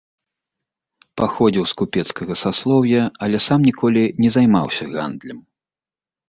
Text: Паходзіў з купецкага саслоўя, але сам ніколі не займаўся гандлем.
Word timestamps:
Паходзіў 1.19 1.65
з 1.71 1.77
купецкага 1.81 2.33
саслоўя, 2.43 3.03
але 3.27 3.37
сам 3.49 3.59
ніколі 3.69 4.03
не 4.23 4.29
займаўся 4.39 4.83
гандлем. 4.97 5.39